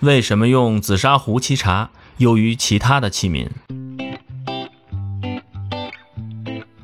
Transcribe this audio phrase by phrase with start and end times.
[0.00, 3.48] 为什么用紫砂壶沏茶优于其他的器皿？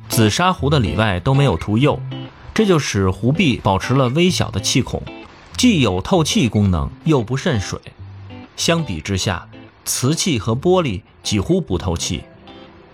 [0.07, 1.99] 紫砂壶的里外都没有涂釉，
[2.53, 5.01] 这就使壶壁保持了微小的气孔，
[5.57, 7.79] 既有透气功能，又不渗水。
[8.55, 9.47] 相比之下，
[9.83, 12.23] 瓷器和玻璃几乎不透气。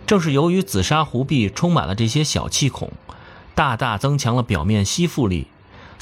[0.05, 2.94] 正是由于紫砂壶壁充满了这些小气孔，
[3.54, 5.48] 大大增强了表面吸附力，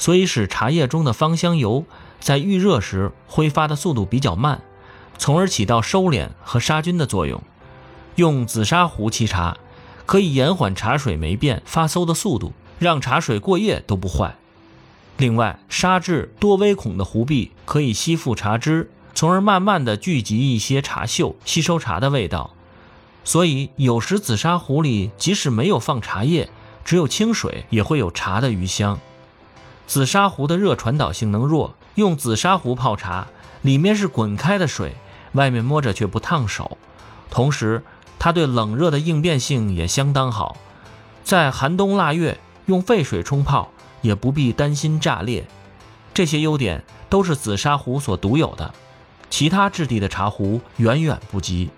[0.02, 1.84] 所以使茶叶中的芳香油
[2.18, 4.60] 在遇热时挥发的速度比较慢，
[5.16, 7.40] 从而起到收敛和杀菌的作用。
[8.16, 9.56] 用紫砂壶沏茶，
[10.04, 14.34] 可以延缓茶水霉变发馊的速度，让茶水过夜都不坏。
[15.18, 22.50] 另外，砂质多微孔的壶壁可以吸附茶汁，从而慢慢的聚集一些茶锈，吸收茶的味道。
[23.22, 26.50] 所以，有时紫砂壶里即使没有放茶叶，
[26.84, 28.98] 只有清水，也会有茶的余香。
[29.86, 33.26] 紫砂壶的热传导性能弱，用紫砂壶泡茶，
[33.62, 34.96] 里面是滚开的水，
[35.32, 36.78] 外面摸着却不烫手。
[37.30, 37.82] 同时，
[38.18, 40.56] 它对冷热的应变性也相当好，
[41.24, 45.46] 在寒冬腊月用沸水冲泡，也不必担心炸裂。
[46.14, 48.74] 这些优点都是紫砂壶所独有的，
[49.30, 51.70] 其他质地的茶壶远远不及。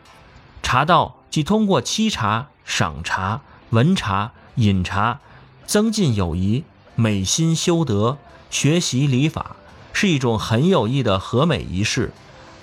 [0.62, 1.16] 茶道。
[1.34, 3.40] 即通过沏茶、赏茶、
[3.70, 5.18] 闻茶、饮茶，
[5.66, 6.62] 增进友谊、
[6.96, 8.18] 美心修德、
[8.50, 9.56] 学习礼法，
[9.92, 12.12] 是一种很有益的和美仪式。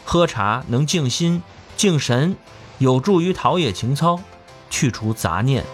[0.05, 1.43] 喝茶能静心、
[1.75, 2.35] 静神，
[2.79, 4.19] 有助于陶冶情操，
[4.69, 5.65] 去除杂念。